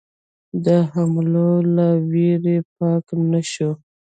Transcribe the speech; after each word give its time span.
د 0.65 0.67
حملو 0.91 1.49
له 1.75 1.87
وېرې 2.11 2.57
پاکه 2.75 3.15
نه 3.31 3.41
شوه. 3.51 3.73